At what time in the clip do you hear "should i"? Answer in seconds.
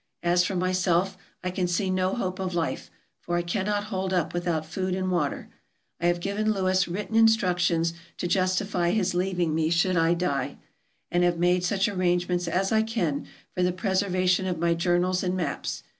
9.69-10.15